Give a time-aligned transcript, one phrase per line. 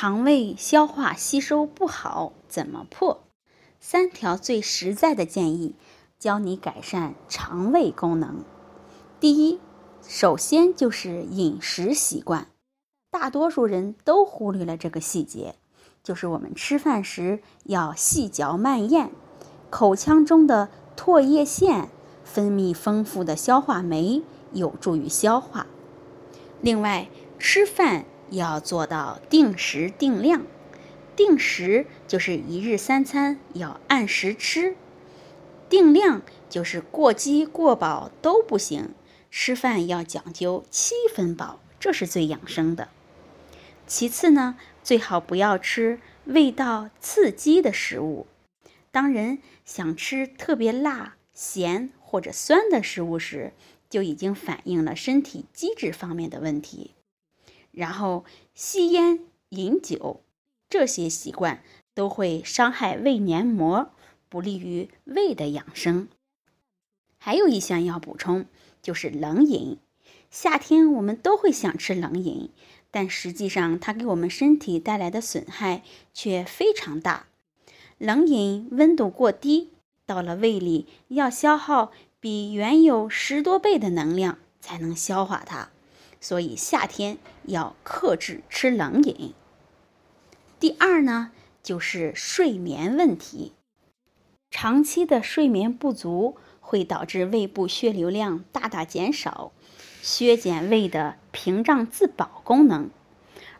[0.00, 3.20] 肠胃消化吸收不好怎么破？
[3.80, 5.74] 三条最实在的建议，
[6.18, 8.42] 教你改善肠胃功能。
[9.20, 9.60] 第一，
[10.08, 12.46] 首先就是饮食习惯，
[13.10, 15.56] 大多数人都忽略了这个细节，
[16.02, 19.10] 就是我们吃饭时要细嚼慢咽，
[19.68, 21.90] 口腔中的唾液腺
[22.24, 24.22] 分泌丰富的消化酶，
[24.54, 25.66] 有助于消化。
[26.62, 28.06] 另外，吃饭。
[28.30, 30.46] 要做到定时定量，
[31.16, 34.76] 定时就是一日三餐要按时吃，
[35.68, 38.94] 定量就是过饥过饱都不行，
[39.30, 42.88] 吃饭要讲究七分饱，这是最养生的。
[43.86, 48.26] 其次呢，最好不要吃味道刺激的食物。
[48.92, 53.52] 当人想吃特别辣、咸或者酸的食物时，
[53.88, 56.92] 就已经反映了身体机制方面的问题。
[57.70, 58.24] 然后
[58.54, 59.20] 吸烟、
[59.50, 60.22] 饮酒
[60.68, 61.62] 这些习惯
[61.94, 63.90] 都会伤害胃黏膜，
[64.28, 66.08] 不利于胃的养生。
[67.18, 68.46] 还有一项要补充，
[68.80, 69.78] 就是冷饮。
[70.30, 72.50] 夏天我们都会想吃冷饮，
[72.90, 75.82] 但实际上它给我们身体带来的损害
[76.14, 77.26] 却非常大。
[77.98, 79.70] 冷饮温度过低，
[80.06, 85.70] 到了胃里要消耗比原有十多倍的能量才能消化它。
[86.20, 89.32] 所以夏天要克制吃冷饮。
[90.58, 91.32] 第二呢，
[91.62, 93.52] 就是睡眠问题。
[94.50, 99.52] 长期的睡眠不足会导致胃部血流量大大减少，
[100.02, 102.90] 削减胃的屏障自保功能；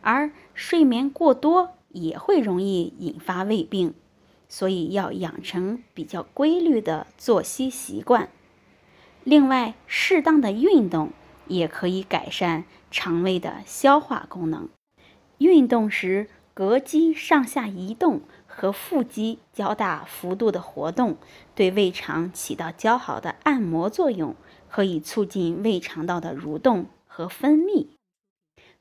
[0.02, 3.94] 而睡眠过多也会容易引发胃病，
[4.48, 8.28] 所以要养成比较规律的作息习惯。
[9.24, 11.12] 另外，适当的运动。
[11.50, 14.68] 也可以改善肠胃的消化功能。
[15.38, 21.16] 运动时，膈肌上下移动和腹肌较大幅度的活动，
[21.54, 24.36] 对胃肠起到较好的按摩作用，
[24.68, 27.88] 可以促进胃肠道的蠕动和分泌。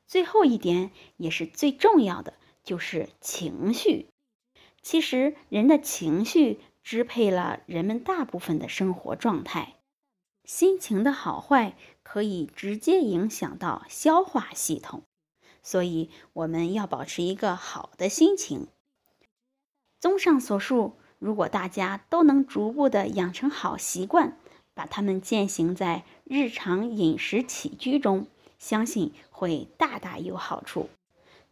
[0.05, 4.07] 最后一点也是最重要的，就是情绪。
[4.81, 9.75] 其实，人的情绪支配了人们大部分的生活状态。
[10.49, 15.03] 心情的好坏可以直接影响到消化系统，
[15.61, 18.65] 所以我们要保持一个好的心情。
[19.99, 24.39] 综上所述，如果大家都能逐步的养成好习惯，
[24.73, 28.25] 把它们践行在日常饮食起居中，
[28.57, 30.89] 相信会大大有好处。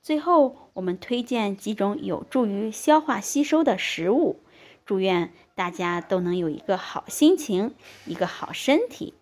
[0.02, 4.40] 最后，我们推荐几种有助于消化吸收的食物。
[4.88, 7.76] 祝愿大家都能有一个好心情，
[8.06, 9.14] 一个好身体。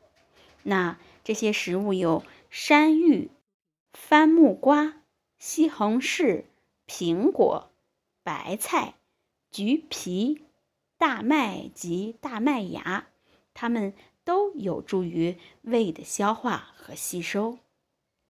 [0.61, 3.31] 那这些食物有山芋、
[3.91, 5.01] 番木瓜、
[5.39, 6.45] 西红柿、
[6.87, 7.71] 苹果、
[8.23, 8.93] 白菜、
[9.51, 10.43] 橘皮、
[10.97, 13.07] 大麦及大麦芽，
[13.55, 13.93] 它们
[14.23, 17.57] 都有助于胃的消化和吸收。